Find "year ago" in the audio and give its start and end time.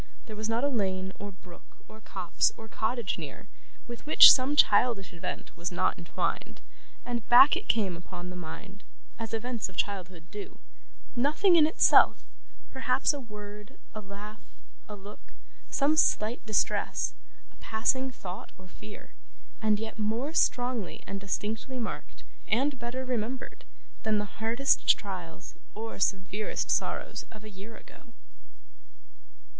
27.51-28.13